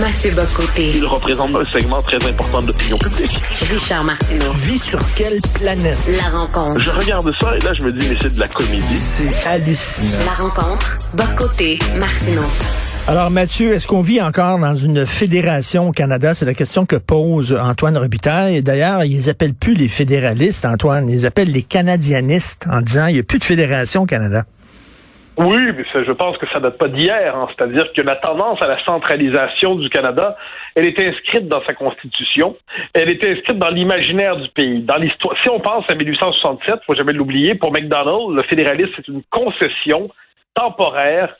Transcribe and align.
Mathieu 0.00 0.32
Bocoté. 0.32 0.90
Il 0.96 1.06
représente 1.06 1.54
un 1.54 1.64
segment 1.66 2.02
très 2.02 2.16
important 2.28 2.58
de 2.58 2.66
l'opinion 2.66 2.98
publique. 2.98 3.38
Richard 3.70 4.02
Martineau. 4.02 4.50
Tu 4.52 4.72
vis 4.72 4.82
sur 4.82 4.98
quelle 5.14 5.40
planète? 5.54 5.98
La 6.08 6.36
rencontre. 6.36 6.80
Je 6.80 6.90
regarde 6.90 7.30
ça 7.40 7.54
et 7.54 7.60
là, 7.60 7.72
je 7.78 7.86
me 7.86 7.92
dis, 7.92 8.08
mais 8.08 8.16
c'est 8.20 8.34
de 8.34 8.40
la 8.40 8.48
comédie. 8.48 8.96
C'est 8.96 9.46
hallucinant. 9.46 10.24
La 10.26 10.32
rencontre. 10.32 10.98
Bocoté. 11.14 11.78
Martineau. 12.00 12.42
Alors 13.06 13.30
Mathieu, 13.30 13.74
est-ce 13.74 13.86
qu'on 13.86 14.00
vit 14.00 14.20
encore 14.20 14.58
dans 14.58 14.74
une 14.74 15.06
fédération 15.06 15.88
au 15.88 15.92
Canada? 15.92 16.34
C'est 16.34 16.46
la 16.46 16.54
question 16.54 16.86
que 16.86 16.96
pose 16.96 17.52
Antoine 17.52 17.98
Robitaille. 17.98 18.62
D'ailleurs, 18.62 19.04
ils 19.04 19.28
appellent 19.28 19.54
plus 19.54 19.74
les 19.74 19.88
fédéralistes, 19.88 20.64
Antoine. 20.64 21.08
Ils 21.08 21.26
appellent 21.26 21.52
les 21.52 21.62
canadianistes 21.62 22.64
en 22.68 22.80
disant 22.80 23.06
il 23.06 23.14
n'y 23.14 23.20
a 23.20 23.22
plus 23.22 23.38
de 23.38 23.44
fédération 23.44 24.02
au 24.02 24.06
Canada. 24.06 24.46
Oui, 25.36 25.58
mais 25.76 25.84
ça, 25.92 26.04
je 26.04 26.12
pense 26.12 26.38
que 26.38 26.46
ça 26.52 26.60
date 26.60 26.78
pas 26.78 26.88
d'hier. 26.88 27.36
Hein. 27.36 27.48
C'est-à-dire 27.48 27.92
que 27.92 28.02
la 28.02 28.16
tendance 28.16 28.62
à 28.62 28.68
la 28.68 28.82
centralisation 28.84 29.74
du 29.74 29.88
Canada, 29.88 30.36
elle 30.76 30.86
est 30.86 30.98
inscrite 31.00 31.48
dans 31.48 31.64
sa 31.64 31.74
constitution. 31.74 32.56
Elle 32.92 33.10
est 33.10 33.24
inscrite 33.24 33.58
dans 33.58 33.70
l'imaginaire 33.70 34.36
du 34.36 34.48
pays. 34.50 34.80
Dans 34.82 34.96
l'histoire, 34.96 35.36
si 35.42 35.48
on 35.48 35.58
pense 35.58 35.84
à 35.90 35.94
1867, 35.94 36.80
faut 36.86 36.94
jamais 36.94 37.12
l'oublier, 37.12 37.56
pour 37.56 37.72
McDonald, 37.72 38.34
le 38.34 38.42
fédéralisme 38.44 38.92
c'est 38.96 39.08
une 39.08 39.22
concession 39.30 40.08
temporaire 40.54 41.36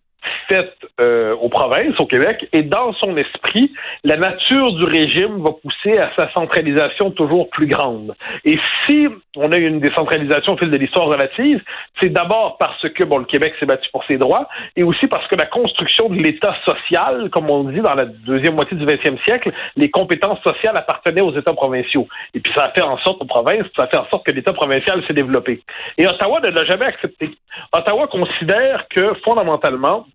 faite 0.49 0.75
euh, 1.01 1.35
aux 1.37 1.49
provinces, 1.49 1.99
au 1.99 2.07
Québec, 2.07 2.47
et 2.53 2.63
dans 2.63 2.93
son 2.95 3.17
esprit, 3.17 3.73
la 4.05 4.17
nature 4.17 4.73
du 4.75 4.85
régime 4.85 5.43
va 5.43 5.51
pousser 5.53 5.99
à 5.99 6.11
sa 6.17 6.31
centralisation 6.33 7.11
toujours 7.11 7.49
plus 7.51 7.67
grande. 7.67 8.15
Et 8.45 8.59
si 8.87 9.09
on 9.37 9.51
a 9.53 9.57
une 9.57 9.81
décentralisation 9.81 10.55
au 10.55 10.57
fil 10.57 10.71
de 10.71 10.77
l'histoire 10.77 11.07
relative, 11.07 11.63
c'est 12.01 12.11
d'abord 12.11 12.57
parce 12.59 12.89
que 12.91 13.05
bon, 13.05 13.19
le 13.19 13.25
Québec 13.25 13.55
s'est 13.59 13.67
battu 13.67 13.89
pour 13.91 14.05
ses 14.05 14.19
droits, 14.19 14.49
et 14.77 14.83
aussi 14.83 15.07
parce 15.09 15.27
que 15.29 15.37
la 15.37 15.47
construction 15.47 16.09
de 16.09 16.17
l'État 16.17 16.55
social, 16.65 17.31
comme 17.31 17.51
on 17.51 17.65
dit 17.65 17.81
dans 17.81 17.95
la 17.95 18.05
deuxième 18.05 18.55
moitié 18.55 18.77
du 18.77 18.85
20e 18.85 19.23
siècle, 19.25 19.53
les 19.77 19.91
compétences 19.91 20.41
sociales 20.43 20.77
appartenaient 20.77 21.21
aux 21.21 21.37
États 21.37 21.53
provinciaux. 21.53 22.07
Et 22.35 22.41
puis 22.41 22.53
ça 22.55 22.67
a 22.67 22.71
fait 22.71 22.83
en 22.83 22.99
sorte 22.99 23.23
aux 23.23 23.27
provinces, 23.27 23.67
ça 23.77 23.85
a 23.85 23.87
fait 23.89 23.97
en 23.97 24.07
sorte 24.09 24.27
que 24.27 24.33
l'État 24.33 24.53
provincial 24.53 25.03
s'est 25.07 25.15
développé. 25.15 25.63
Et 25.99 26.07
Ottawa 26.07 26.41
ne 26.41 26.51
l'a 26.51 26.65
jamais 26.65 26.87
accepté. 26.87 27.31
Ottawa 27.73 28.07
considère 28.09 28.87
que 28.89 29.15
fondamentalement, 29.25 30.07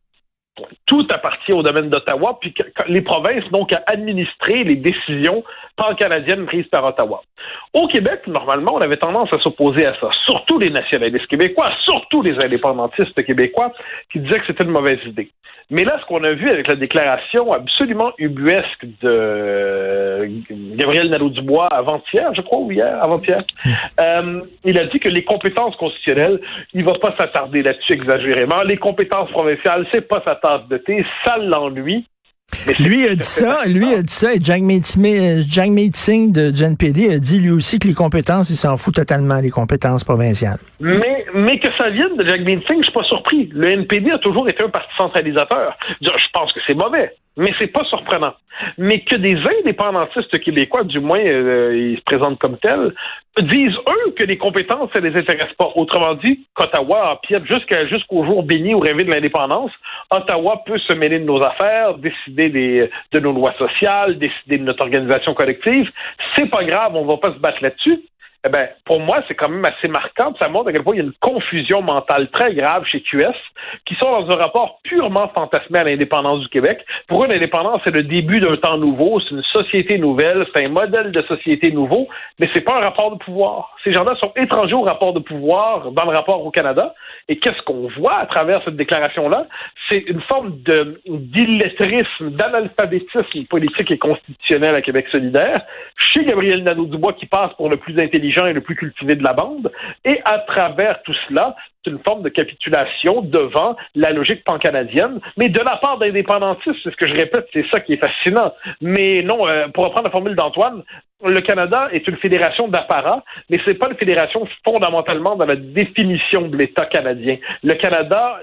tout 0.86 1.08
appartient 1.12 1.54
au 1.54 1.64
domaine 1.64 1.90
d'Ottawa, 1.90 2.38
puis 2.40 2.54
les 2.88 3.02
provinces 3.02 3.50
n'ont 3.52 3.66
qu'à 3.66 3.84
administrer 3.88 4.64
les 4.64 4.76
décisions 4.76 5.44
pan-canadiennes 5.76 6.46
prises 6.46 6.68
par 6.68 6.86
Ottawa. 6.86 7.22
Au 7.74 7.88
Québec, 7.88 8.22
normalement, 8.28 8.76
on 8.76 8.82
avait 8.82 8.98
tendance 8.98 9.30
à 9.34 9.40
s'opposer 9.40 9.86
à 9.86 9.94
ça, 10.00 10.10
surtout 10.26 10.60
les 10.60 10.70
nationalistes 10.70 11.28
québécois, 11.28 11.70
surtout 11.84 12.22
les 12.22 12.38
indépendantistes 12.44 13.24
québécois, 13.24 13.72
qui 14.12 14.20
disaient 14.20 14.40
que 14.40 14.48
c'était 14.48 14.64
une 14.64 14.72
mauvaise 14.72 15.00
idée. 15.06 15.32
Mais 15.72 15.84
là, 15.84 16.00
ce 16.02 16.06
qu'on 16.06 16.24
a 16.24 16.34
vu 16.34 16.50
avec 16.50 16.68
la 16.68 16.76
déclaration 16.76 17.54
absolument 17.54 18.12
ubuesque 18.18 18.86
de 19.02 20.28
Gabriel 20.76 21.10
Nadeau-Dubois 21.10 21.68
avant-hier, 21.68 22.34
je 22.34 22.42
crois, 22.42 22.60
ou 22.60 22.72
hier, 22.72 22.98
avant-hier, 23.04 23.44
euh, 24.00 24.42
il 24.66 24.80
a 24.80 24.86
dit 24.88 25.00
que 25.00 25.10
les 25.10 25.24
compétences 25.24 25.76
constitutionnelles, 25.76 26.40
il 26.74 26.84
va 26.84 26.94
pas 26.94 27.16
s'attarder 27.20 27.62
là-dessus 27.62 27.94
exagérément. 27.94 28.64
Les 28.64 28.78
compétences 28.78 29.30
provinciales, 29.30 29.86
c'est 29.94 30.08
pas 30.08 30.24
sa 30.26 30.36
tasse 30.36 30.68
de 30.70 30.78
thé, 30.78 31.06
ça 31.24 31.38
l'ennuie. 31.38 32.08
Lui 32.80 33.08
a 33.08 33.16
dit 33.16 33.24
ça, 33.24 33.66
lui 33.66 33.94
a 33.94 34.02
dit 34.02 34.14
ça, 34.14 34.34
et 34.34 34.40
Jack 34.42 34.62
Singh 35.94 36.32
de, 36.32 36.52
du 36.52 36.64
NPD 36.64 37.14
a 37.14 37.20
dit 37.20 37.40
lui 37.40 37.52
aussi 37.52 37.80
que 37.80 37.88
les 37.88 37.94
compétences, 37.94 38.50
il 38.50 38.56
s'en 38.56 38.78
fout 38.78 38.96
totalement, 38.96 39.40
les 39.40 39.50
compétences 39.50 40.04
provinciales. 40.04 40.60
Mais, 40.80 41.26
mais 41.34 41.60
que 41.60 41.70
ça 41.78 41.90
vienne 41.90 42.18
de 42.18 42.26
Jack 42.26 42.42
Singh, 42.42 42.80
je 42.80 42.84
suis 42.84 42.94
pas 42.94 43.04
surpris. 43.04 43.50
Le 43.54 43.70
NPD 43.70 44.12
a 44.12 44.18
toujours 44.20 44.50
été 44.50 44.64
un 44.64 44.70
parti 44.70 44.90
centralisateur. 44.98 45.78
Je 46.02 46.10
pense 46.34 46.54
que 46.54 46.60
c'est 46.66 46.74
mauvais 46.76 47.12
mais 47.38 47.52
c'est 47.58 47.72
pas 47.72 47.84
surprenant. 47.86 48.34
Mais 48.78 49.00
que 49.00 49.16
des 49.16 49.38
indépendantistes 49.60 50.38
québécois, 50.40 50.84
du 50.84 51.00
moins 51.00 51.20
euh, 51.20 51.94
ils 51.94 51.98
se 51.98 52.04
présentent 52.04 52.40
comme 52.40 52.58
tels, 52.58 52.94
disent 53.40 53.78
eux 53.78 54.12
que 54.18 54.24
les 54.24 54.38
compétences 54.38 54.90
ça 54.94 55.00
les 55.00 55.18
intéresse 55.18 55.54
pas. 55.58 55.72
Autrement 55.76 56.16
dit, 56.16 56.46
qu'Ottawa 56.54 57.14
empiète 57.14 57.46
jusqu'à 57.46 57.88
jusqu'au 57.88 58.26
jour 58.26 58.44
béni 58.44 58.74
ou 58.74 58.80
rêvé 58.80 59.04
de 59.06 59.12
l'indépendance, 59.12 59.72
Ottawa 60.12 60.62
peut 60.66 60.80
se 60.80 60.94
mêler 60.94 61.20
de 61.20 61.26
nos 61.26 61.42
affaires, 61.42 61.96
décider 61.96 62.90
de 63.12 63.20
nos 63.20 63.32
lois 63.32 63.54
sociales, 63.58 64.18
décider 64.18 64.58
de 64.58 64.64
notre 64.64 64.84
organisation 64.84 65.34
collective. 65.34 65.90
C'est 66.36 66.50
pas 66.50 66.64
grave, 66.66 66.96
on 66.96 67.06
va 67.06 67.18
pas 67.18 67.34
se 67.34 67.40
battre 67.40 67.60
là-dessus 67.62 68.02
eh 68.46 68.50
ben, 68.50 68.70
pour 68.86 69.02
moi, 69.02 69.22
c'est 69.28 69.36
quand 69.36 69.50
même 69.50 69.66
assez 69.66 69.90
marquant. 69.90 70.34
Ça 70.40 70.48
montre 70.48 70.70
à 70.70 70.72
quel 70.72 70.84
point 70.84 70.96
il 70.96 71.00
y 71.00 71.02
a 71.02 71.04
une 71.04 71.14
confusion 71.20 71.82
mentale 71.82 72.30
très 72.30 72.54
grave 72.54 72.86
chez 72.86 73.02
QS, 73.02 73.36
qui 73.86 73.96
sont 73.96 74.10
dans 74.10 74.32
un 74.32 74.38
rapport 74.38 74.80
purement 74.84 75.30
fantasmé 75.36 75.80
à 75.80 75.84
l'indépendance 75.84 76.40
du 76.40 76.48
Québec. 76.48 76.80
Pour 77.08 77.24
eux, 77.24 77.28
l'indépendance, 77.28 77.82
c'est 77.84 77.94
le 77.94 78.04
début 78.04 78.40
d'un 78.40 78.56
temps 78.56 78.78
nouveau, 78.78 79.20
c'est 79.20 79.32
une 79.32 79.44
société 79.44 79.98
nouvelle, 79.98 80.48
c'est 80.54 80.66
un 80.66 80.70
modèle 80.70 81.12
de 81.12 81.22
société 81.24 81.72
nouveau, 81.72 82.08
mais 82.40 82.50
c'est 82.54 82.62
pas 82.62 82.78
un 82.78 82.82
rapport 82.82 83.12
de 83.12 83.18
pouvoir. 83.18 83.76
Ces 83.84 83.92
gens-là 83.92 84.16
sont 84.24 84.32
étrangers 84.38 84.76
au 84.76 84.84
rapport 84.84 85.12
de 85.12 85.20
pouvoir 85.20 85.92
dans 85.92 86.06
le 86.06 86.16
rapport 86.16 86.46
au 86.46 86.52
Canada. 86.52 86.96
Et 87.28 87.40
qu'est-ce 87.40 87.62
qu'on 87.64 87.90
voit 87.98 88.20
à 88.20 88.26
travers 88.26 88.64
cette 88.64 88.78
déclaration-là? 88.78 89.48
C'est 89.90 90.00
une 90.08 90.22
forme 90.22 90.58
d'illettrisme, 91.06 92.32
d'analphabétisme 92.32 93.46
politique 93.50 93.92
et 93.92 93.98
constitutionnel 93.98 94.76
à 94.76 94.82
Québec 94.82 95.08
solidaire, 95.12 95.58
chez 95.98 96.24
Gabriel 96.24 96.64
Nadeau-Dubois, 96.64 97.14
qui 97.14 97.26
passe 97.26 97.54
pour 97.58 97.70
le 97.70 97.78
plus 97.78 98.00
intelligent 98.00 98.29
et 98.48 98.54
le 98.54 98.62
plus 98.62 98.76
cultivé 98.76 99.16
de 99.16 99.24
la 99.24 99.34
bande. 99.34 99.72
Et 100.06 100.20
à 100.26 100.40
travers 100.40 101.02
tout 101.04 101.16
cela, 101.28 101.56
c'est 101.84 101.92
une 101.92 102.00
forme 102.06 102.24
de 102.24 102.30
capitulation 102.30 103.22
devant 103.22 103.76
la 103.96 104.12
logique 104.12 104.44
pan-canadienne, 104.44 105.20
mais 105.38 105.50
de 105.50 105.60
la 105.60 105.78
part 105.78 105.98
d'indépendantistes, 105.98 106.78
c'est 106.84 106.92
ce 106.92 106.96
que 106.96 107.08
je 107.08 107.14
répète, 107.14 107.48
c'est 107.54 107.66
ça 107.72 107.80
qui 107.80 107.94
est 107.94 107.98
fascinant. 107.98 108.54
Mais 108.82 109.24
non, 109.24 109.48
euh, 109.48 109.68
pour 109.70 109.86
reprendre 109.86 110.06
la 110.06 110.12
formule 110.12 110.36
d'Antoine, 110.36 110.84
le 111.26 111.42
Canada 111.42 111.90
est 111.92 112.08
une 112.08 112.18
fédération 112.18 112.68
d'apparat, 112.68 113.24
mais 113.50 113.58
c'est 113.66 113.74
pas 113.74 113.90
une 113.90 113.98
fédération 113.98 114.48
fondamentalement 114.66 115.36
dans 115.36 115.46
la 115.46 115.56
définition 115.56 116.48
de 116.48 116.56
l'État 116.56 116.86
canadien. 116.86 117.38
Le 117.64 117.74
Canada 117.74 118.40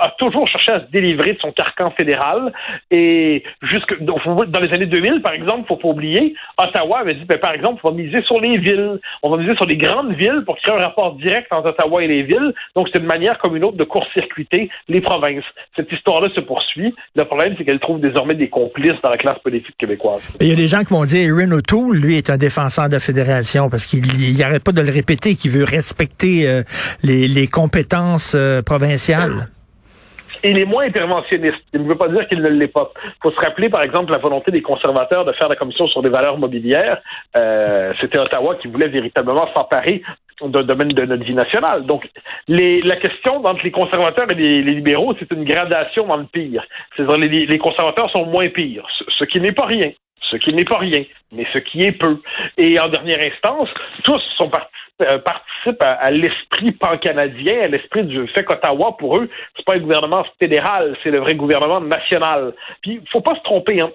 a 0.00 0.08
toujours 0.18 0.48
cherché 0.48 0.72
à 0.72 0.80
se 0.80 0.90
délivrer 0.90 1.34
de 1.34 1.38
son 1.40 1.52
carcan 1.52 1.90
fédéral 1.90 2.52
et 2.90 3.42
jusque 3.62 4.02
dans 4.02 4.60
les 4.60 4.72
années 4.72 4.86
2000, 4.86 5.20
par 5.20 5.34
exemple, 5.34 5.68
faut 5.68 5.76
pas 5.76 5.88
oublier, 5.88 6.34
Ottawa 6.58 7.00
avait 7.00 7.14
dit, 7.14 7.24
ben, 7.24 7.38
par 7.38 7.52
exemple, 7.52 7.80
on 7.84 7.90
va 7.90 7.96
miser 7.96 8.22
sur 8.22 8.40
les 8.40 8.58
villes, 8.58 8.98
on 9.22 9.30
va 9.30 9.36
miser 9.36 9.54
sur 9.56 9.66
les 9.66 9.76
grandes 9.76 10.14
villes 10.14 10.42
pour 10.46 10.56
créer 10.56 10.74
un 10.74 10.78
rapport 10.78 11.14
direct 11.16 11.52
entre 11.52 11.70
Ottawa 11.70 12.02
et 12.02 12.08
les 12.08 12.22
villes. 12.22 12.54
Donc 12.74 12.88
c'est 12.90 12.98
une 12.98 13.06
manière 13.06 13.38
comme 13.38 13.56
une 13.56 13.64
autre 13.64 13.76
de 13.76 13.84
court-circuiter 13.84 14.70
les 14.88 15.00
provinces. 15.00 15.44
Cette 15.76 15.92
histoire-là 15.92 16.28
se 16.34 16.40
poursuit. 16.40 16.94
Le 17.14 17.24
problème, 17.24 17.54
c'est 17.58 17.64
qu'elle 17.64 17.80
trouve 17.80 18.00
désormais 18.00 18.34
des 18.34 18.48
complices 18.48 19.00
dans 19.02 19.10
la 19.10 19.18
classe 19.18 19.38
politique 19.40 19.76
québécoise. 19.76 20.32
Il 20.40 20.48
y 20.48 20.52
a 20.52 20.56
des 20.56 20.68
gens 20.68 20.80
qui 20.80 20.94
vont 20.94 21.04
dire, 21.04 21.28
Erin 21.28 21.52
O'Toole, 21.52 21.96
lui, 21.96 22.13
est 22.16 22.30
un 22.30 22.36
défenseur 22.36 22.88
de 22.88 22.94
la 22.94 23.00
fédération 23.00 23.68
parce 23.68 23.86
qu'il 23.86 24.02
n'arrête 24.38 24.62
pas 24.62 24.72
de 24.72 24.80
le 24.80 24.90
répéter, 24.90 25.34
qu'il 25.34 25.50
veut 25.50 25.64
respecter 25.64 26.46
euh, 26.48 26.62
les, 27.02 27.46
compétences 27.46 28.34
euh, 28.34 28.62
provinciales. 28.62 29.48
Il 30.42 30.60
est 30.60 30.66
moins 30.66 30.84
interventionniste. 30.84 31.62
Il 31.72 31.82
ne 31.82 31.88
veut 31.88 31.96
pas 31.96 32.08
dire 32.08 32.28
qu'il 32.28 32.40
ne 32.40 32.48
l'est 32.48 32.68
pas. 32.68 32.92
Il 33.02 33.12
faut 33.22 33.30
se 33.30 33.40
rappeler, 33.40 33.70
par 33.70 33.82
exemple, 33.82 34.12
la 34.12 34.18
volonté 34.18 34.50
des 34.50 34.60
conservateurs 34.60 35.24
de 35.24 35.32
faire 35.32 35.48
la 35.48 35.56
commission 35.56 35.86
sur 35.86 36.02
des 36.02 36.10
valeurs 36.10 36.36
mobilières. 36.36 37.00
Euh, 37.36 37.94
c'était 37.98 38.18
Ottawa 38.18 38.56
qui 38.56 38.68
voulait 38.68 38.88
véritablement 38.88 39.48
s'emparer 39.56 40.02
d'un 40.42 40.64
domaine 40.64 40.88
de 40.88 41.04
notre 41.06 41.24
vie 41.24 41.34
nationale. 41.34 41.86
Donc, 41.86 42.06
la 42.48 42.96
question 42.96 43.36
entre 43.36 43.64
les 43.64 43.70
conservateurs 43.70 44.30
et 44.30 44.34
les, 44.34 44.62
libéraux, 44.62 45.14
c'est 45.18 45.32
une 45.32 45.44
gradation 45.44 46.06
dans 46.06 46.18
le 46.18 46.26
pire. 46.26 46.62
C'est-à-dire 46.94 47.16
les, 47.18 47.46
les 47.46 47.58
conservateurs 47.58 48.10
sont 48.10 48.26
moins 48.26 48.48
pires, 48.50 48.86
ce 49.18 49.24
qui 49.24 49.40
n'est 49.40 49.52
pas 49.52 49.66
rien 49.66 49.92
ce 50.34 50.38
qui 50.38 50.54
n'est 50.54 50.64
pas 50.64 50.78
rien, 50.78 51.04
mais 51.32 51.46
ce 51.52 51.58
qui 51.58 51.82
est 51.82 51.92
peu. 51.92 52.20
Et 52.58 52.78
en 52.78 52.88
dernière 52.88 53.20
instance, 53.20 53.68
tous 54.04 54.22
euh, 55.02 55.18
participent 55.18 55.82
à, 55.82 56.10
l'esprit 56.10 56.72
pan-canadien, 56.72 57.62
à 57.64 57.68
l'esprit 57.68 58.04
du 58.04 58.26
fait 58.28 58.44
qu'Ottawa, 58.44 58.96
pour 58.98 59.18
eux, 59.18 59.28
c'est 59.56 59.64
pas 59.64 59.74
un 59.74 59.80
gouvernement 59.80 60.24
fédéral, 60.38 60.96
c'est 61.02 61.10
le 61.10 61.18
vrai 61.18 61.34
gouvernement 61.34 61.80
national. 61.80 62.54
Puis, 62.82 63.00
faut 63.12 63.20
pas 63.20 63.34
se 63.34 63.42
tromper, 63.42 63.80
hein. 63.80 63.90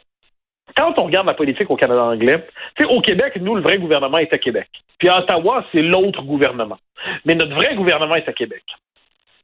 Quand 0.77 0.93
on 0.99 1.05
regarde 1.05 1.27
la 1.27 1.33
politique 1.33 1.69
au 1.71 1.75
Canada 1.75 2.03
anglais, 2.03 2.47
au 2.87 3.01
Québec, 3.01 3.33
nous, 3.41 3.55
le 3.55 3.61
vrai 3.61 3.79
gouvernement 3.79 4.19
est 4.19 4.31
à 4.31 4.37
Québec. 4.37 4.67
Puis 4.99 5.09
à 5.09 5.19
Ottawa, 5.19 5.65
c'est 5.71 5.81
l'autre 5.81 6.21
gouvernement. 6.21 6.77
Mais 7.25 7.33
notre 7.33 7.55
vrai 7.55 7.75
gouvernement 7.75 8.13
est 8.13 8.29
à 8.29 8.33
Québec. 8.33 8.63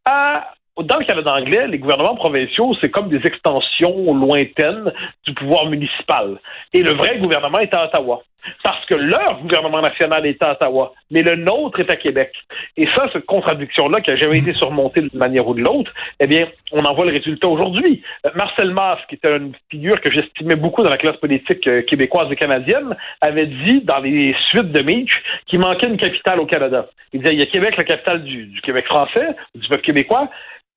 À 0.06 0.54
dans 0.84 0.98
le 0.98 1.06
Canada 1.06 1.34
anglais, 1.34 1.68
les 1.68 1.80
gouvernements 1.80 2.16
provinciaux, 2.16 2.76
c'est 2.82 2.90
comme 2.90 3.10
des 3.10 3.26
extensions 3.26 4.14
lointaines 4.14 4.92
du 5.26 5.34
pouvoir 5.34 5.68
municipal. 5.68 6.38
Et 6.74 6.82
le 6.82 6.94
vrai 6.94 7.18
gouvernement 7.18 7.60
est 7.60 7.74
à 7.74 7.86
Ottawa. 7.86 8.22
Parce 8.64 8.86
que 8.86 8.94
leur 8.94 9.42
gouvernement 9.42 9.82
national 9.82 10.26
est 10.28 10.44
à 10.44 10.52
Ottawa, 10.52 10.94
mais 11.10 11.24
le 11.24 11.36
nôtre 11.36 11.80
est 11.80 11.90
à 11.90 11.96
Québec. 11.96 12.32
Et 12.78 12.86
ça, 12.96 13.10
cette 13.12 13.26
contradiction-là, 13.26 14.02
qui 14.02 14.12
n'a 14.12 14.18
jamais 14.18 14.38
été 14.38 14.54
surmontée 14.54 15.02
d'une 15.02 15.18
manière 15.18 15.48
ou 15.48 15.56
de 15.56 15.62
l'autre, 15.62 15.92
eh 16.20 16.28
bien, 16.28 16.48
on 16.72 16.84
en 16.86 16.94
voit 16.94 17.06
le 17.06 17.14
résultat 17.14 17.48
aujourd'hui. 17.48 18.04
Euh, 18.26 18.30
Marcel 18.36 18.72
Masse, 18.72 19.00
qui 19.10 19.16
était 19.16 19.36
une 19.36 19.54
figure 19.72 20.00
que 20.00 20.12
j'estimais 20.12 20.56
beaucoup 20.56 20.84
dans 20.84 20.90
la 20.90 20.98
classe 20.98 21.18
politique 21.18 21.66
euh, 21.66 21.82
québécoise 21.82 22.32
et 22.32 22.36
canadienne, 22.36 22.96
avait 23.22 23.48
dit 23.48 23.82
dans 23.82 24.00
les 24.00 24.36
suites 24.50 24.72
de 24.72 24.82
Meach 24.82 25.24
qu'il 25.48 25.60
manquait 25.60 25.88
une 25.88 25.98
capitale 25.98 26.40
au 26.40 26.46
Canada. 26.46 26.88
Il 27.14 27.22
disait, 27.22 27.34
il 27.34 27.40
y 27.40 27.44
a 27.44 27.48
Québec, 27.48 27.78
la 27.78 27.84
capitale 27.84 28.24
du 28.24 28.62
Québec 28.62 28.86
français, 28.86 29.28
du 29.56 29.68
peuple 29.68 29.84
québécois, 29.84 30.30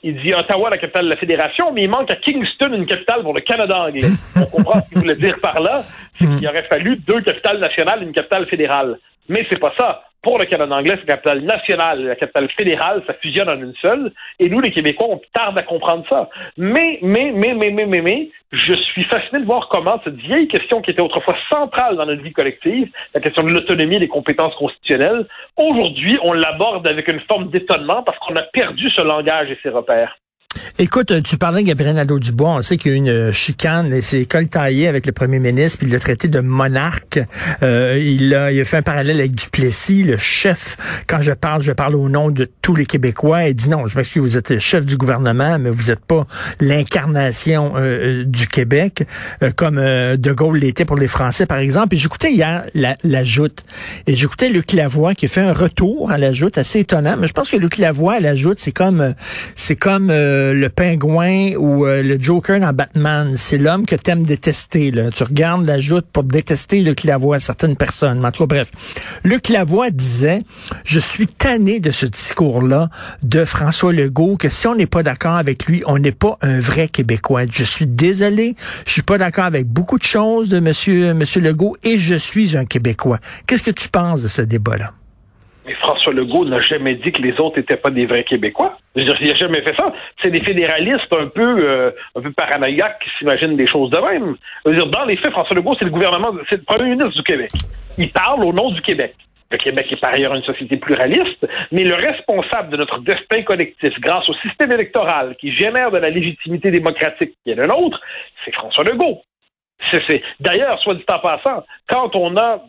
Il 0.02 0.20
dit 0.22 0.32
Ottawa, 0.32 0.70
la 0.70 0.78
capitale 0.78 1.06
de 1.06 1.10
la 1.10 1.16
fédération, 1.16 1.72
mais 1.72 1.82
il 1.82 1.90
manque 1.90 2.10
à 2.10 2.16
Kingston 2.16 2.72
une 2.72 2.86
capitale 2.86 3.22
pour 3.22 3.34
le 3.34 3.40
Canada 3.40 3.80
anglais. 3.80 4.08
On 4.36 4.46
comprend 4.46 4.80
ce 4.80 4.88
qu'il 4.88 4.98
voulait 4.98 5.16
dire 5.16 5.40
par 5.40 5.60
là, 5.60 5.82
c'est 6.14 6.24
qu'il 6.24 6.46
aurait 6.46 6.68
fallu 6.70 6.96
deux 6.98 7.20
capitales 7.22 7.58
nationales 7.58 8.02
et 8.02 8.06
une 8.06 8.12
capitale 8.12 8.46
fédérale. 8.46 8.98
Mais 9.28 9.44
c'est 9.50 9.58
pas 9.58 9.74
ça 9.76 10.07
pour 10.22 10.38
le 10.38 10.46
Canada 10.46 10.74
anglais, 10.74 10.96
c'est 10.96 11.08
la 11.08 11.16
capitale 11.16 11.40
nationale, 11.42 12.04
la 12.04 12.16
capitale 12.16 12.48
fédérale, 12.56 13.02
ça 13.06 13.14
fusionne 13.14 13.48
en 13.48 13.60
une 13.60 13.74
seule. 13.80 14.12
Et 14.38 14.48
nous, 14.48 14.60
les 14.60 14.70
Québécois, 14.70 15.06
on 15.10 15.20
tarde 15.32 15.56
à 15.58 15.62
comprendre 15.62 16.04
ça. 16.08 16.28
Mais, 16.56 16.98
mais, 17.02 17.30
mais, 17.34 17.54
mais, 17.54 17.70
mais, 17.70 17.86
mais, 17.86 18.02
mais, 18.02 18.30
je 18.50 18.74
suis 18.74 19.04
fasciné 19.04 19.40
de 19.40 19.46
voir 19.46 19.68
comment 19.68 20.00
cette 20.04 20.16
vieille 20.16 20.48
question 20.48 20.80
qui 20.80 20.90
était 20.90 21.02
autrefois 21.02 21.36
centrale 21.50 21.96
dans 21.96 22.06
notre 22.06 22.22
vie 22.22 22.32
collective, 22.32 22.90
la 23.14 23.20
question 23.20 23.42
de 23.42 23.50
l'autonomie 23.50 23.96
et 23.96 24.00
des 24.00 24.08
compétences 24.08 24.54
constitutionnelles, 24.56 25.26
aujourd'hui, 25.56 26.18
on 26.22 26.32
l'aborde 26.32 26.86
avec 26.86 27.08
une 27.08 27.20
forme 27.20 27.50
d'étonnement 27.50 28.02
parce 28.02 28.18
qu'on 28.18 28.36
a 28.36 28.42
perdu 28.42 28.90
ce 28.90 29.02
langage 29.02 29.50
et 29.50 29.58
ses 29.62 29.68
repères. 29.68 30.16
Écoute, 30.80 31.24
tu 31.24 31.36
parlais 31.38 31.62
de 31.62 31.66
Gabriel 31.66 31.96
Nadeau-Dubois. 31.96 32.50
On 32.50 32.62
sait 32.62 32.76
qu'il 32.76 32.92
y 32.92 32.94
a 32.94 32.96
eu 32.96 32.98
une 32.98 33.08
euh, 33.08 33.32
chicane 33.32 34.00
c'est 34.00 34.26
coltaillé 34.26 34.86
avec 34.86 35.06
le 35.06 35.12
premier 35.12 35.40
ministre, 35.40 35.78
puis 35.78 35.88
il 35.88 35.92
l'a 35.92 35.98
traité 35.98 36.28
de 36.28 36.38
monarque. 36.38 37.18
Euh, 37.64 37.98
il, 38.00 38.32
a, 38.32 38.52
il 38.52 38.60
a 38.60 38.64
fait 38.64 38.76
un 38.76 38.82
parallèle 38.82 39.18
avec 39.18 39.34
Duplessis, 39.34 40.04
le 40.04 40.16
chef. 40.16 40.76
Quand 41.08 41.20
je 41.20 41.32
parle, 41.32 41.62
je 41.62 41.72
parle 41.72 41.96
au 41.96 42.08
nom 42.08 42.30
de 42.30 42.48
tous 42.62 42.76
les 42.76 42.86
Québécois. 42.86 43.48
Il 43.48 43.54
dit 43.54 43.68
non, 43.68 43.88
je 43.88 43.96
m'excuse, 43.96 44.22
vous 44.22 44.36
êtes 44.36 44.50
le 44.50 44.60
chef 44.60 44.86
du 44.86 44.96
gouvernement, 44.96 45.58
mais 45.58 45.70
vous 45.70 45.88
n'êtes 45.88 46.04
pas 46.04 46.24
l'incarnation 46.60 47.72
euh, 47.74 48.22
du 48.22 48.46
Québec, 48.46 49.02
comme 49.56 49.78
De 49.78 50.32
Gaulle 50.32 50.58
l'était 50.58 50.84
pour 50.84 50.96
les 50.96 51.08
Français, 51.08 51.46
par 51.46 51.58
exemple. 51.58 51.96
Et 51.96 51.98
j'écoutais 51.98 52.30
hier 52.30 52.62
la, 52.74 52.96
la 53.02 53.24
joute. 53.24 53.64
Et 54.06 54.14
j'écoutais 54.14 54.48
Luc 54.48 54.72
Lavoie 54.72 55.16
qui 55.16 55.26
fait 55.26 55.40
un 55.40 55.52
retour 55.52 56.12
à 56.12 56.18
la 56.18 56.32
joute 56.32 56.56
assez 56.56 56.78
étonnant. 56.78 57.16
Mais 57.18 57.26
je 57.26 57.32
pense 57.32 57.50
que 57.50 57.56
Luc 57.56 57.78
Lavoie 57.78 58.14
à 58.14 58.20
la 58.20 58.36
joute, 58.36 58.60
c'est 58.60 58.70
comme 58.70 59.16
c'est 59.56 59.74
comme 59.74 60.06
le 60.06 60.67
pingouin 60.68 61.54
ou 61.56 61.86
euh, 61.86 62.02
le 62.02 62.20
Joker 62.20 62.60
dans 62.60 62.72
Batman. 62.72 63.34
C'est 63.36 63.58
l'homme 63.58 63.86
que 63.86 63.96
t'aimes 63.96 64.22
détester. 64.22 64.90
Là. 64.90 65.10
Tu 65.10 65.22
regardes 65.22 65.66
la 65.66 65.80
joute 65.80 66.06
pour 66.12 66.24
détester 66.24 66.80
Luc 66.80 67.04
Lavoie, 67.04 67.38
certaines 67.38 67.76
personnes. 67.76 68.24
En 68.24 68.30
tout 68.30 68.44
cas, 68.44 68.54
bref. 68.54 68.70
Luc 69.24 69.48
Lavoie 69.48 69.90
disait, 69.90 70.40
je 70.84 70.98
suis 70.98 71.26
tanné 71.26 71.80
de 71.80 71.90
ce 71.90 72.06
discours-là 72.06 72.90
de 73.22 73.44
François 73.44 73.92
Legault, 73.92 74.36
que 74.36 74.48
si 74.48 74.66
on 74.66 74.74
n'est 74.74 74.86
pas 74.86 75.02
d'accord 75.02 75.36
avec 75.36 75.66
lui, 75.66 75.82
on 75.86 75.98
n'est 75.98 76.12
pas 76.12 76.38
un 76.42 76.58
vrai 76.58 76.88
Québécois. 76.88 77.42
Je 77.50 77.64
suis 77.64 77.86
désolé, 77.86 78.56
je 78.86 78.92
suis 78.92 79.02
pas 79.02 79.18
d'accord 79.18 79.44
avec 79.44 79.66
beaucoup 79.66 79.98
de 79.98 80.04
choses 80.04 80.48
de 80.48 80.60
Monsieur, 80.60 81.14
Monsieur 81.14 81.40
Legault 81.40 81.76
et 81.84 81.98
je 81.98 82.14
suis 82.14 82.56
un 82.56 82.64
Québécois. 82.64 83.18
Qu'est-ce 83.46 83.62
que 83.62 83.70
tu 83.70 83.88
penses 83.88 84.22
de 84.22 84.28
ce 84.28 84.42
débat-là? 84.42 84.92
François 85.74 86.12
Legault 86.12 86.44
n'a 86.44 86.60
jamais 86.60 86.94
dit 86.94 87.12
que 87.12 87.22
les 87.22 87.38
autres 87.40 87.58
n'étaient 87.58 87.76
pas 87.76 87.90
des 87.90 88.06
vrais 88.06 88.24
Québécois. 88.24 88.78
Je 88.94 89.00
veux 89.00 89.06
dire, 89.06 89.16
il 89.20 89.28
n'a 89.28 89.34
jamais 89.34 89.62
fait 89.62 89.74
ça. 89.76 89.92
C'est 90.22 90.30
des 90.30 90.42
fédéralistes 90.42 91.12
un 91.12 91.28
peu, 91.28 91.56
euh, 91.60 91.90
un 92.16 92.20
peu 92.20 92.32
paranoïaques 92.32 93.00
qui 93.02 93.10
s'imaginent 93.18 93.56
des 93.56 93.66
choses 93.66 93.90
de 93.90 93.98
même. 93.98 94.36
Dans 94.64 95.04
les 95.04 95.16
faits, 95.16 95.32
François 95.32 95.56
Legault, 95.56 95.74
c'est 95.78 95.84
le 95.84 95.90
gouvernement, 95.90 96.32
c'est 96.50 96.56
le 96.56 96.64
premier 96.64 96.90
ministre 96.90 97.16
du 97.16 97.22
Québec. 97.22 97.50
Il 97.96 98.10
parle 98.10 98.44
au 98.44 98.52
nom 98.52 98.70
du 98.70 98.80
Québec. 98.82 99.14
Le 99.50 99.56
Québec 99.56 99.86
est 99.90 100.00
par 100.00 100.12
ailleurs 100.12 100.34
une 100.34 100.42
société 100.42 100.76
pluraliste, 100.76 101.46
mais 101.72 101.84
le 101.84 101.94
responsable 101.94 102.70
de 102.70 102.76
notre 102.76 103.00
destin 103.00 103.42
collectif, 103.42 103.90
grâce 104.00 104.28
au 104.28 104.34
système 104.34 104.72
électoral 104.72 105.36
qui 105.40 105.54
génère 105.54 105.90
de 105.90 105.96
la 105.96 106.10
légitimité 106.10 106.70
démocratique 106.70 107.34
qui 107.42 107.52
est 107.52 107.54
le 107.54 107.64
nôtre, 107.64 107.98
c'est 108.44 108.54
François 108.54 108.84
Legault. 108.84 109.22
D'ailleurs, 110.40 110.78
soit 110.80 110.96
dit 110.96 111.04
en 111.10 111.18
passant, 111.18 111.64
quand 111.88 112.14
on 112.14 112.36
a 112.36 112.62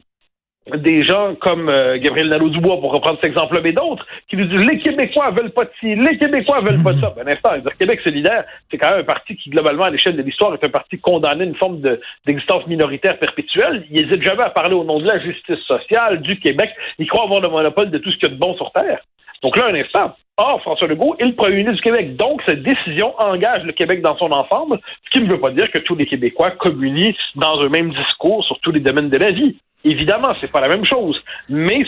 des 0.78 1.04
gens 1.04 1.36
comme 1.36 1.70
euh, 1.70 1.98
Gabriel 1.98 2.30
Nadeau-Dubois, 2.30 2.80
pour 2.80 2.92
reprendre 2.92 3.18
cet 3.22 3.30
exemple-là, 3.30 3.62
mais 3.64 3.74
d'autres, 3.74 4.06
qui 4.28 4.38
nous 4.38 4.46
disent 4.46 4.68
les 4.68 4.80
Québécois 4.80 5.32
veulent 5.32 5.52
pas 5.52 5.66
de 5.66 5.72
ci, 5.80 5.96
les 5.96 6.18
Québécois 6.18 6.62
veulent 6.62 6.84
pas 6.84 6.94
de 6.94 7.00
ça. 7.00 7.14
Ben, 7.20 7.28
un 7.28 7.32
instant, 7.32 7.58
dire, 7.58 7.78
Québec 7.78 8.00
solidaire, 8.04 8.46
c'est 8.70 8.78
quand 8.78 8.92
même 8.92 9.00
un 9.00 9.04
parti 9.04 9.36
qui, 9.36 9.50
globalement, 9.50 9.86
à 9.86 9.90
l'échelle 9.90 10.16
de 10.16 10.22
l'histoire, 10.22 10.54
est 10.54 10.64
un 10.64 10.70
parti 10.70 11.00
condamné 11.00 11.44
à 11.44 11.48
une 11.48 11.56
forme 11.56 11.82
d'existence 12.26 12.68
minoritaire 12.68 13.18
perpétuelle. 13.18 13.86
Il 13.90 14.02
n'hésite 14.02 14.24
jamais 14.24 14.44
à 14.44 14.52
parler 14.52 14.76
au 14.76 14.84
nom 14.84 15.00
de 15.00 15.08
la 15.08 15.20
justice 15.20 15.60
sociale, 15.68 16.22
du 16.22 16.40
Québec. 16.40 16.70
Il 16.98 17.08
croit 17.08 17.24
avoir 17.24 17.42
le 17.42 17.50
monopole 17.50 17.90
de 17.90 17.98
tout 17.98 18.12
ce 18.12 18.18
qu'il 18.18 18.30
y 18.30 18.32
a 18.32 18.36
de 18.36 18.40
bon 18.40 18.56
sur 18.56 18.72
Terre. 18.72 19.00
Donc 19.42 19.58
là, 19.58 19.68
un 19.68 19.76
instant, 19.76 20.16
Or, 20.40 20.62
François 20.62 20.88
Legault 20.88 21.18
est 21.20 21.26
le 21.26 21.36
premier 21.36 21.58
ministre 21.58 21.76
du 21.76 21.82
Québec. 21.82 22.16
Donc, 22.16 22.42
cette 22.46 22.64
décision 22.64 23.14
engage 23.20 23.64
le 23.66 23.74
Québec 23.74 24.02
dans 24.02 24.18
son 24.18 24.32
ensemble, 24.32 24.80
ce 25.06 25.10
qui 25.12 25.22
ne 25.22 25.30
veut 25.30 25.40
pas 25.40 25.52
dire 25.52 25.70
que 25.70 25.80
tous 25.80 25.96
les 25.96 26.06
Québécois 26.06 26.52
communient 26.52 27.14
dans 27.36 27.60
un 27.60 27.68
même 27.68 27.92
discours 27.92 28.46
sur 28.46 28.58
tous 28.60 28.72
les 28.72 28.80
domaines 28.80 29.10
de 29.10 29.18
la 29.18 29.32
vie. 29.32 29.58
Évidemment, 29.84 30.34
c'est 30.40 30.52
pas 30.52 30.62
la 30.62 30.70
même 30.70 30.86
chose, 30.86 31.18
mais 31.50 31.84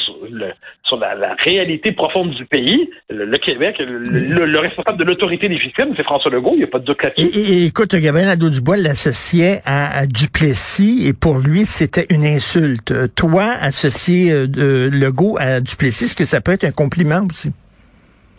sur, 0.86 0.98
la, 0.98 1.36
réalité 1.40 1.94
profonde 1.94 2.32
du 2.32 2.46
pays, 2.46 2.90
le, 3.10 3.38
Québec, 3.38 3.76
le, 3.80 4.60
responsable 4.60 4.98
de 4.98 5.06
l'autorité 5.06 5.48
légitime, 5.48 5.94
c'est 5.96 6.04
François 6.04 6.32
Legault, 6.32 6.52
il 6.54 6.60
n'y 6.60 6.64
a 6.64 6.68
pas 6.68 6.80
de 6.80 6.86
doute 6.86 7.04
là-dessus. 7.04 7.30
Et, 7.34 7.66
écoute, 7.66 7.96
Gabriel 7.96 8.28
Nadeau-Dubois 8.30 8.78
l'associait 8.78 9.62
à, 9.66 10.06
Duplessis, 10.08 11.06
et 11.06 11.14
pour 11.14 11.38
lui, 11.38 11.66
c'était 11.66 12.06
une 12.10 12.26
insulte. 12.26 12.94
Toi, 13.16 13.44
associé 13.62 14.32
euh, 14.32 14.90
Legault 14.90 15.38
à 15.40 15.60
Duplessis, 15.60 16.06
est-ce 16.06 16.16
que 16.16 16.26
ça 16.26 16.40
peut 16.42 16.54
être 16.54 16.66
un 16.66 16.72
compliment 16.72 17.26
aussi? 17.30 17.52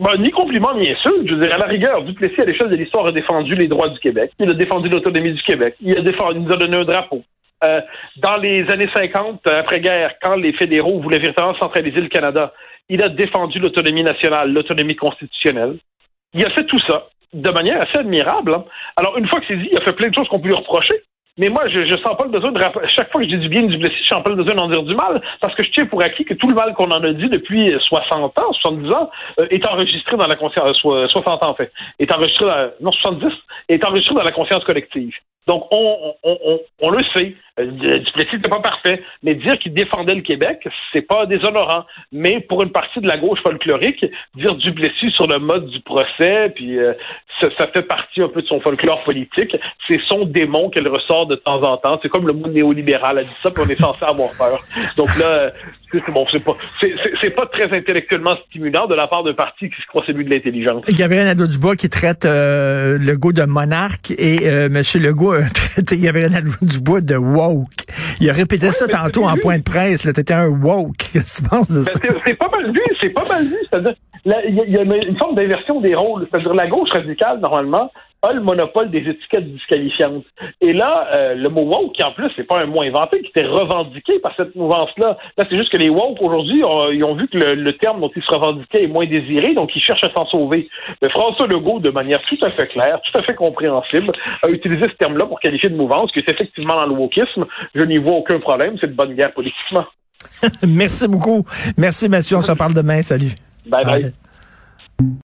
Ben, 0.02 0.20
ni 0.20 0.32
compliment 0.32 0.74
ni 0.74 0.90
insulte. 0.90 1.28
Je 1.28 1.34
veux 1.34 1.40
dire, 1.40 1.54
à 1.54 1.58
la 1.58 1.66
rigueur, 1.66 2.02
Duplessis, 2.02 2.40
à 2.40 2.44
l'échelle 2.44 2.70
de 2.70 2.74
l'histoire, 2.74 3.06
a 3.06 3.12
défendu 3.12 3.54
les 3.54 3.68
droits 3.68 3.88
du 3.88 4.00
Québec. 4.00 4.32
Il 4.40 4.50
a 4.50 4.54
défendu 4.54 4.88
l'autonomie 4.88 5.32
du 5.32 5.42
Québec. 5.42 5.76
Il 5.80 5.96
a, 5.96 6.00
défendu, 6.00 6.40
il 6.40 6.42
nous 6.42 6.52
a 6.52 6.56
donné 6.56 6.76
un 6.76 6.84
drapeau. 6.84 7.22
Euh, 7.62 7.80
dans 8.16 8.36
les 8.38 8.68
années 8.68 8.88
50, 8.92 9.42
euh, 9.46 9.60
après-guerre, 9.60 10.14
quand 10.20 10.34
les 10.34 10.54
fédéraux 10.54 11.00
voulaient 11.00 11.20
véritablement 11.20 11.56
centraliser 11.56 12.00
le 12.00 12.08
Canada, 12.08 12.52
il 12.88 13.00
a 13.04 13.08
défendu 13.10 13.60
l'autonomie 13.60 14.02
nationale, 14.02 14.52
l'autonomie 14.52 14.96
constitutionnelle. 14.96 15.76
Il 16.34 16.44
a 16.44 16.50
fait 16.50 16.64
tout 16.64 16.80
ça 16.80 17.06
de 17.32 17.50
manière 17.50 17.80
assez 17.80 17.98
admirable. 17.98 18.54
Hein. 18.54 18.64
Alors, 18.96 19.16
une 19.18 19.28
fois 19.28 19.38
que 19.38 19.46
c'est 19.46 19.56
dit, 19.56 19.68
il 19.70 19.78
a 19.78 19.82
fait 19.82 19.92
plein 19.92 20.08
de 20.08 20.14
choses 20.16 20.26
qu'on 20.26 20.40
peut 20.40 20.48
lui 20.48 20.56
reprocher. 20.56 20.94
Mais 21.38 21.48
moi, 21.48 21.66
je, 21.66 21.86
je 21.86 21.96
sens 21.96 22.14
pas 22.16 22.24
le 22.24 22.30
besoin 22.30 22.52
de 22.52 22.60
chaque 22.88 23.10
fois 23.10 23.22
que 23.22 23.26
je 23.26 23.34
dis 23.34 23.40
du 23.40 23.48
bien 23.48 23.62
du 23.62 23.78
blessé, 23.78 23.94
je 24.02 24.08
sens 24.08 24.22
pas 24.22 24.30
le 24.30 24.36
besoin 24.36 24.54
d'en 24.54 24.68
dire 24.68 24.82
du 24.82 24.94
mal, 24.94 25.22
parce 25.40 25.54
que 25.54 25.64
je 25.64 25.70
tiens 25.70 25.86
pour 25.86 26.02
acquis 26.02 26.24
que 26.26 26.34
tout 26.34 26.48
le 26.48 26.54
mal 26.54 26.74
qu'on 26.74 26.90
en 26.90 27.02
a 27.02 27.12
dit 27.12 27.28
depuis 27.30 27.72
60 27.88 28.38
ans, 28.38 28.52
70 28.52 28.92
ans, 28.92 29.10
euh, 29.40 29.46
est 29.50 29.66
enregistré 29.66 30.16
dans 30.18 30.26
la 30.26 30.36
conscience, 30.36 30.76
60 30.78 31.26
ans 31.26 31.40
en 31.42 31.56
est 31.98 32.12
enregistré 32.12 32.44
dans, 32.44 32.70
non 32.82 32.92
70, 32.92 33.32
est 33.70 33.84
enregistré 33.84 34.14
dans 34.14 34.24
la 34.24 34.32
conscience 34.32 34.62
collective. 34.64 35.14
Donc, 35.46 35.66
on, 35.72 36.14
on, 36.22 36.38
on, 36.44 36.60
on 36.82 36.90
le 36.90 37.02
sait. 37.14 37.34
Euh, 37.60 37.66
Duplessis 37.66 38.36
n'était 38.36 38.48
pas 38.48 38.60
parfait, 38.60 39.02
mais 39.22 39.34
dire 39.34 39.58
qu'il 39.58 39.74
défendait 39.74 40.14
le 40.14 40.22
Québec, 40.22 40.66
c'est 40.92 41.02
pas 41.02 41.26
déshonorant. 41.26 41.84
Mais 42.10 42.40
pour 42.40 42.62
une 42.62 42.72
partie 42.72 43.00
de 43.00 43.06
la 43.06 43.18
gauche 43.18 43.40
folklorique, 43.42 44.04
dire 44.34 44.54
Duplessis 44.54 45.10
sur 45.10 45.26
le 45.26 45.38
mode 45.38 45.66
du 45.66 45.80
procès, 45.80 46.50
puis 46.54 46.78
euh, 46.78 46.94
ça, 47.40 47.66
fait 47.66 47.82
partie 47.82 48.22
un 48.22 48.28
peu 48.28 48.40
de 48.40 48.46
son 48.46 48.60
folklore 48.60 49.02
politique. 49.04 49.54
C'est 49.86 50.00
son 50.08 50.24
démon 50.24 50.70
qu'elle 50.70 50.88
ressort 50.88 51.26
de 51.26 51.36
temps 51.36 51.62
en 51.62 51.76
temps. 51.76 51.98
C'est 52.02 52.08
comme 52.08 52.26
le 52.26 52.32
mot 52.32 52.48
néolibéral 52.48 53.18
a 53.18 53.24
dit 53.24 53.30
ça, 53.42 53.50
puis 53.50 53.62
on 53.66 53.68
est 53.68 53.80
censé 53.80 54.02
avoir 54.02 54.30
peur. 54.38 54.62
Donc 54.96 55.16
là, 55.18 55.52
c'est 55.92 56.12
bon, 56.12 56.26
c'est 56.30 56.42
pas, 56.42 56.56
pas 57.36 57.46
très 57.46 57.76
intellectuellement 57.76 58.36
stimulant 58.48 58.86
de 58.86 58.94
la 58.94 59.06
part 59.06 59.24
d'un 59.24 59.34
parti 59.34 59.68
qui 59.68 59.80
se 59.80 59.86
croit 59.86 60.02
celui 60.06 60.24
de 60.24 60.30
l'intelligence. 60.30 60.84
Gabriel 60.86 61.26
Nadeau-Dubois 61.26 61.76
qui 61.76 61.88
traite 61.88 62.24
euh, 62.24 62.98
Legault 62.98 63.32
de 63.32 63.44
monarque 63.44 64.10
et 64.12 64.48
euh, 64.48 64.66
M. 64.66 64.82
Legault 65.02 65.32
a 65.32 65.42
traité 65.54 65.98
Gabriel 65.98 66.30
Nadeau-Dubois 66.30 67.00
de 67.00 67.14
woke. 67.48 67.68
Il 68.20 68.30
a 68.30 68.32
répété 68.32 68.70
ça 68.70 68.86
tantôt 68.86 69.24
en 69.24 69.36
point 69.36 69.58
de 69.58 69.62
presse. 69.62 70.02
T'étais 70.02 70.34
un 70.34 70.48
woke. 70.48 70.96
Qu'est-ce 71.12 71.42
que 71.42 71.44
tu 71.44 71.48
penses 71.48 71.70
de 71.70 71.80
ça? 71.82 72.00
C'est 72.26 72.34
pas 72.34 72.48
mal 72.48 72.72
vu, 72.72 72.82
c'est 73.00 73.10
pas 73.10 73.26
mal 73.28 73.44
vu. 73.44 73.56
C'est-à-dire, 73.70 73.94
il 74.24 74.54
y, 74.54 74.78
a 74.78 74.82
une 74.82 75.18
forme 75.18 75.34
d'inversion 75.34 75.80
des 75.80 75.94
rôles. 75.94 76.26
C'est-à-dire, 76.30 76.54
la 76.54 76.68
gauche 76.68 76.90
radicale, 76.90 77.40
normalement, 77.40 77.90
a 78.22 78.32
le 78.32 78.40
monopole 78.40 78.90
des 78.90 79.00
étiquettes 79.00 79.52
disqualifiantes. 79.52 80.24
Et 80.60 80.72
là, 80.72 81.08
euh, 81.16 81.34
le 81.34 81.48
mot 81.48 81.62
woke, 81.62 81.92
qui 81.94 82.04
en 82.04 82.12
plus, 82.12 82.30
c'est 82.36 82.46
pas 82.46 82.60
un 82.60 82.66
mot 82.66 82.82
inventé, 82.82 83.20
qui 83.20 83.28
était 83.28 83.46
revendiqué 83.46 84.20
par 84.20 84.32
cette 84.36 84.54
mouvance-là. 84.54 85.18
Là, 85.36 85.44
c'est 85.50 85.56
juste 85.56 85.72
que 85.72 85.76
les 85.76 85.88
woke, 85.88 86.22
aujourd'hui, 86.22 86.62
ils 86.92 87.04
ont 87.04 87.14
vu 87.16 87.26
que 87.26 87.36
le, 87.36 87.72
terme 87.78 88.00
dont 88.00 88.10
ils 88.14 88.22
se 88.22 88.32
revendiquaient 88.32 88.84
est 88.84 88.88
moins 88.88 89.06
désiré, 89.06 89.54
donc 89.54 89.70
ils 89.74 89.82
cherchent 89.82 90.04
à 90.04 90.12
s'en 90.16 90.26
sauver. 90.26 90.68
Mais 91.02 91.08
François 91.10 91.48
Legault, 91.48 91.80
de 91.80 91.90
manière 91.90 92.20
tout 92.22 92.38
à 92.42 92.50
fait 92.52 92.68
claire, 92.68 93.00
tout 93.02 93.18
à 93.18 93.22
fait 93.24 93.34
compréhensible, 93.34 94.12
a 94.42 94.48
utilisé 94.48 94.84
ce 94.84 94.96
terme-là 94.96 95.26
pour 95.26 95.40
qualifier 95.40 95.68
de 95.68 95.76
mouvance, 95.76 96.12
qui 96.12 96.20
est 96.20 96.28
effectivement 96.28 96.74
dans 96.74 96.86
le 96.86 96.92
wokisme. 96.92 97.44
Je 97.74 97.84
n'y 97.84 97.98
vois 97.98 98.14
aucun 98.14 98.38
problème, 98.38 98.76
c'est 98.80 98.88
de 98.88 98.94
bonne 98.94 99.14
guerre 99.14 99.32
politiquement. 99.32 99.86
Merci 100.66 101.08
beaucoup. 101.08 101.44
Merci 101.76 102.08
Mathieu, 102.08 102.36
on 102.36 102.42
se 102.42 102.52
parle 102.52 102.74
demain. 102.74 103.02
Salut. 103.02 103.32
bye. 103.66 103.84
bye. 103.84 104.12